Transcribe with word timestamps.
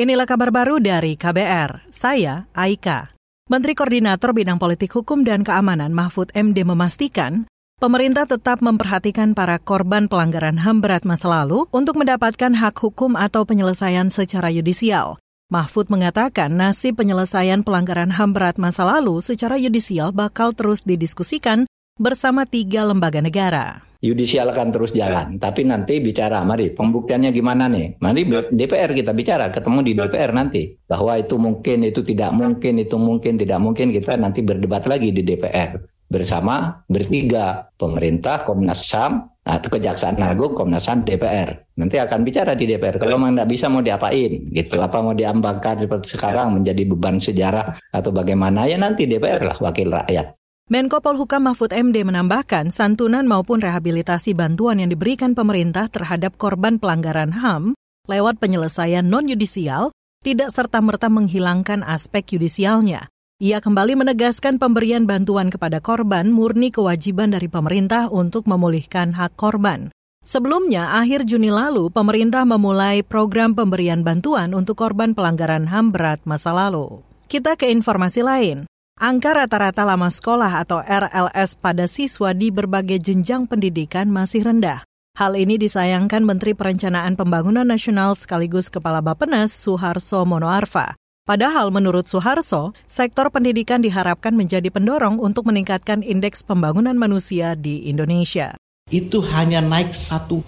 Inilah 0.00 0.24
kabar 0.24 0.48
baru 0.48 0.80
dari 0.80 1.12
KBR. 1.12 1.92
Saya 1.92 2.48
Aika. 2.56 3.12
Menteri 3.52 3.76
Koordinator 3.76 4.32
Bidang 4.32 4.56
Politik 4.56 4.96
Hukum 4.96 5.28
dan 5.28 5.44
Keamanan 5.44 5.92
Mahfud 5.92 6.32
MD 6.32 6.64
memastikan 6.64 7.44
pemerintah 7.76 8.24
tetap 8.24 8.64
memperhatikan 8.64 9.36
para 9.36 9.60
korban 9.60 10.08
pelanggaran 10.08 10.56
HAM 10.56 10.80
berat 10.80 11.04
masa 11.04 11.28
lalu 11.28 11.68
untuk 11.68 12.00
mendapatkan 12.00 12.48
hak 12.48 12.80
hukum 12.80 13.12
atau 13.12 13.44
penyelesaian 13.44 14.08
secara 14.08 14.48
yudisial. 14.48 15.20
Mahfud 15.52 15.92
mengatakan 15.92 16.48
nasib 16.48 16.96
penyelesaian 16.96 17.60
pelanggaran 17.60 18.08
HAM 18.08 18.32
berat 18.32 18.56
masa 18.56 18.88
lalu 18.88 19.20
secara 19.20 19.60
yudisial 19.60 20.16
bakal 20.16 20.56
terus 20.56 20.80
didiskusikan 20.80 21.68
bersama 22.00 22.48
tiga 22.48 22.88
lembaga 22.88 23.20
negara 23.20 23.89
yudisial 24.00 24.48
akan 24.50 24.68
terus 24.72 24.90
jalan. 24.96 25.36
Tapi 25.36 25.68
nanti 25.68 26.00
bicara, 26.00 26.42
mari 26.42 26.72
pembuktiannya 26.72 27.30
gimana 27.30 27.68
nih? 27.68 28.00
Mari 28.00 28.50
DPR 28.50 28.90
kita 28.96 29.12
bicara, 29.12 29.52
ketemu 29.52 29.78
di 29.84 29.92
DPR 29.94 30.32
nanti. 30.32 30.74
Bahwa 30.88 31.20
itu 31.20 31.36
mungkin, 31.36 31.86
itu 31.86 32.00
tidak 32.00 32.32
mungkin, 32.32 32.80
itu 32.80 32.96
mungkin, 32.96 33.36
tidak 33.36 33.60
mungkin. 33.60 33.92
Kita 33.92 34.16
nanti 34.16 34.40
berdebat 34.40 34.88
lagi 34.88 35.12
di 35.12 35.22
DPR. 35.22 35.76
Bersama 36.10 36.82
bertiga, 36.90 37.70
pemerintah, 37.78 38.42
Komnas 38.42 38.82
HAM, 38.90 39.30
atau 39.46 39.68
Kejaksaan 39.70 40.18
Agung, 40.18 40.58
Komnas 40.58 40.90
HAM, 40.90 41.06
DPR. 41.06 41.70
Nanti 41.78 42.02
akan 42.02 42.26
bicara 42.26 42.58
di 42.58 42.66
DPR. 42.66 42.98
Kalau 42.98 43.14
memang 43.14 43.38
tidak 43.38 43.48
bisa 43.54 43.70
mau 43.70 43.78
diapain, 43.78 44.50
gitu. 44.50 44.82
Apa 44.82 45.06
mau 45.06 45.14
diambangkan 45.14 45.86
seperti 45.86 46.18
sekarang 46.18 46.58
menjadi 46.58 46.82
beban 46.82 47.22
sejarah 47.22 47.78
atau 47.94 48.10
bagaimana? 48.10 48.66
Ya 48.66 48.74
nanti 48.74 49.06
DPR 49.06 49.38
lah 49.38 49.56
wakil 49.62 49.86
rakyat. 49.86 50.39
Menko 50.70 51.02
Polhukam 51.02 51.50
Mahfud 51.50 51.74
MD 51.74 52.06
menambahkan 52.06 52.70
santunan 52.70 53.26
maupun 53.26 53.58
rehabilitasi 53.58 54.38
bantuan 54.38 54.78
yang 54.78 54.86
diberikan 54.86 55.34
pemerintah 55.34 55.90
terhadap 55.90 56.38
korban 56.38 56.78
pelanggaran 56.78 57.34
HAM 57.34 57.74
lewat 58.06 58.38
penyelesaian 58.38 59.02
non-yudisial 59.02 59.90
tidak 60.22 60.54
serta-merta 60.54 61.10
menghilangkan 61.10 61.82
aspek 61.82 62.38
yudisialnya. 62.38 63.10
Ia 63.42 63.58
kembali 63.58 63.98
menegaskan 63.98 64.62
pemberian 64.62 65.10
bantuan 65.10 65.50
kepada 65.50 65.82
korban 65.82 66.30
murni 66.30 66.70
kewajiban 66.70 67.34
dari 67.34 67.50
pemerintah 67.50 68.06
untuk 68.06 68.46
memulihkan 68.46 69.10
hak 69.10 69.34
korban. 69.34 69.90
Sebelumnya, 70.22 71.02
akhir 71.02 71.26
Juni 71.26 71.50
lalu, 71.50 71.90
pemerintah 71.90 72.46
memulai 72.46 73.02
program 73.02 73.58
pemberian 73.58 74.06
bantuan 74.06 74.54
untuk 74.54 74.78
korban 74.78 75.18
pelanggaran 75.18 75.66
HAM 75.66 75.90
berat 75.90 76.22
masa 76.30 76.54
lalu. 76.54 77.02
Kita 77.26 77.58
ke 77.58 77.66
informasi 77.74 78.22
lain. 78.22 78.69
Angka 79.00 79.32
rata-rata 79.32 79.80
lama 79.88 80.12
sekolah 80.12 80.60
atau 80.60 80.84
RLS 80.84 81.56
pada 81.56 81.88
siswa 81.88 82.36
di 82.36 82.52
berbagai 82.52 83.00
jenjang 83.00 83.48
pendidikan 83.48 84.12
masih 84.12 84.44
rendah. 84.44 84.84
Hal 85.16 85.40
ini 85.40 85.56
disayangkan 85.56 86.20
Menteri 86.20 86.52
Perencanaan 86.52 87.16
Pembangunan 87.16 87.64
Nasional 87.64 88.12
sekaligus 88.12 88.68
Kepala 88.68 89.00
Bapenas 89.00 89.56
Suharso 89.56 90.20
Monoarfa. 90.28 91.00
Padahal 91.24 91.72
menurut 91.72 92.12
Suharso, 92.12 92.76
sektor 92.84 93.32
pendidikan 93.32 93.80
diharapkan 93.80 94.36
menjadi 94.36 94.68
pendorong 94.68 95.16
untuk 95.16 95.48
meningkatkan 95.48 96.04
indeks 96.04 96.44
pembangunan 96.44 96.92
manusia 96.92 97.56
di 97.56 97.88
Indonesia. 97.88 98.52
Itu 98.92 99.24
hanya 99.32 99.64
naik 99.64 99.96
1,9 99.96 100.44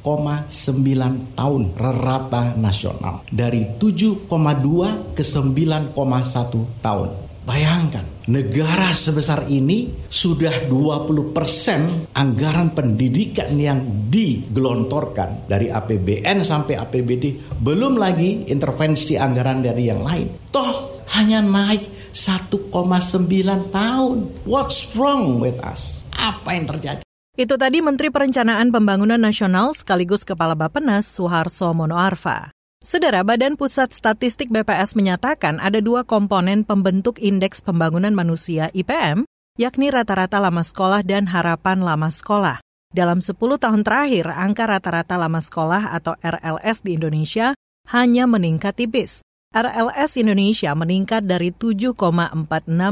tahun 1.41 1.62
rata 1.78 2.53
nasional 2.61 3.25
dari 3.33 3.64
7,2 3.80 4.28
ke 5.17 5.25
9,1 5.25 5.95
tahun. 6.84 7.22
Bayangkan, 7.43 8.07
negara 8.31 8.95
sebesar 8.95 9.51
ini 9.51 9.91
sudah 10.07 10.71
20% 10.71 12.15
anggaran 12.15 12.71
pendidikan 12.71 13.59
yang 13.59 13.83
digelontorkan 14.07 15.51
dari 15.51 15.67
APBN 15.67 16.47
sampai 16.47 16.79
APBD, 16.79 17.51
belum 17.59 17.98
lagi 17.98 18.47
intervensi 18.47 19.19
anggaran 19.19 19.59
dari 19.59 19.91
yang 19.91 20.07
lain. 20.07 20.55
Toh 20.55 21.03
hanya 21.19 21.43
naik 21.43 22.15
1,9 22.15 22.70
tahun. 23.75 24.19
What's 24.47 24.95
wrong 24.95 25.43
with 25.43 25.59
us? 25.67 26.07
Apa 26.15 26.55
yang 26.55 26.70
terjadi? 26.70 27.03
Itu 27.35 27.59
tadi 27.59 27.83
Menteri 27.83 28.14
Perencanaan 28.14 28.70
Pembangunan 28.70 29.19
Nasional 29.19 29.74
sekaligus 29.74 30.23
Kepala 30.23 30.55
Bapenas 30.55 31.11
Suharso 31.11 31.74
Monoarfa. 31.74 32.55
Saudara 32.83 33.23
Badan 33.23 33.55
Pusat 33.55 33.95
Statistik 33.95 34.51
BPS 34.51 34.98
menyatakan 34.98 35.63
ada 35.63 35.79
dua 35.79 36.03
komponen 36.03 36.67
pembentuk 36.67 37.15
Indeks 37.23 37.63
Pembangunan 37.63 38.11
Manusia 38.11 38.75
IPM, 38.75 39.23
yakni 39.55 39.87
rata-rata 39.95 40.43
lama 40.43 40.67
sekolah 40.67 41.07
dan 41.07 41.31
harapan 41.31 41.79
lama 41.79 42.11
sekolah. 42.11 42.59
Dalam 42.91 43.23
10 43.23 43.39
tahun 43.39 43.87
terakhir, 43.87 44.35
angka 44.35 44.67
rata-rata 44.67 45.15
lama 45.15 45.39
sekolah 45.39 45.95
atau 45.95 46.19
RLS 46.27 46.83
di 46.83 46.98
Indonesia 46.98 47.55
hanya 47.95 48.27
meningkat 48.27 48.75
tipis. 48.75 49.23
RLS 49.55 50.19
Indonesia 50.19 50.75
meningkat 50.75 51.23
dari 51.23 51.55
7,46 51.55 51.95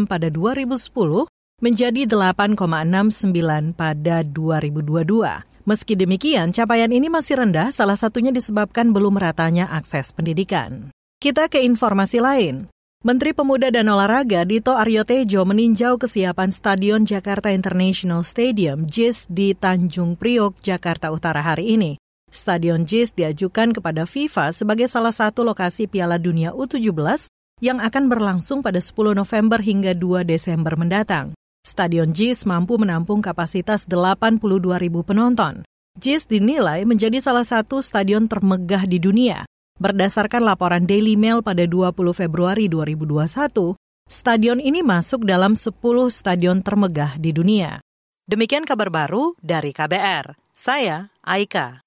pada 0.07 0.29
2010 0.31 1.27
menjadi 1.67 2.07
8,69 2.07 3.75
pada 3.75 4.23
2022. 4.23 5.50
Meski 5.69 5.93
demikian, 5.93 6.57
capaian 6.57 6.89
ini 6.89 7.13
masih 7.13 7.37
rendah, 7.37 7.69
salah 7.69 7.97
satunya 7.97 8.33
disebabkan 8.33 8.97
belum 8.97 9.21
meratanya 9.21 9.69
akses 9.69 10.09
pendidikan. 10.17 10.89
Kita 11.21 11.53
ke 11.53 11.61
informasi 11.61 12.17
lain. 12.25 12.73
Menteri 13.01 13.33
Pemuda 13.33 13.73
dan 13.73 13.89
Olahraga 13.89 14.45
Dito 14.45 14.77
Aryo 14.77 15.09
Tejo 15.09 15.45
meninjau 15.49 15.97
kesiapan 15.97 16.53
Stadion 16.53 17.05
Jakarta 17.05 17.49
International 17.49 18.21
Stadium 18.25 18.85
JIS 18.85 19.25
di 19.29 19.57
Tanjung 19.57 20.21
Priok, 20.21 20.61
Jakarta 20.61 21.09
Utara 21.09 21.41
hari 21.41 21.77
ini. 21.77 21.97
Stadion 22.29 22.85
JIS 22.85 23.17
diajukan 23.17 23.73
kepada 23.73 24.05
FIFA 24.05 24.53
sebagai 24.53 24.89
salah 24.89 25.17
satu 25.17 25.45
lokasi 25.45 25.89
Piala 25.89 26.21
Dunia 26.21 26.53
U17 26.53 27.29
yang 27.65 27.81
akan 27.81 28.09
berlangsung 28.09 28.61
pada 28.61 28.81
10 28.81 29.17
November 29.17 29.61
hingga 29.61 29.93
2 29.97 30.25
Desember 30.25 30.77
mendatang. 30.77 31.37
Stadion 31.61 32.17
JIS 32.17 32.49
mampu 32.49 32.81
menampung 32.81 33.21
kapasitas 33.21 33.85
82 33.85 34.41
ribu 34.81 35.05
penonton. 35.05 35.61
JIS 36.01 36.25
dinilai 36.25 36.89
menjadi 36.89 37.21
salah 37.21 37.45
satu 37.45 37.85
stadion 37.85 38.25
termegah 38.25 38.89
di 38.89 38.97
dunia. 38.97 39.45
Berdasarkan 39.77 40.45
laporan 40.45 40.89
Daily 40.89 41.21
Mail 41.21 41.45
pada 41.45 41.65
20 41.69 41.93
Februari 42.17 42.69
2021, 42.73 43.77
stadion 44.09 44.57
ini 44.61 44.81
masuk 44.81 45.29
dalam 45.29 45.53
10 45.53 45.73
stadion 46.09 46.65
termegah 46.65 47.21
di 47.21 47.33
dunia. 47.33 47.81
Demikian 48.25 48.65
kabar 48.65 48.89
baru 48.89 49.37
dari 49.41 49.77
KBR. 49.77 50.37
Saya 50.57 51.13
Aika. 51.25 51.85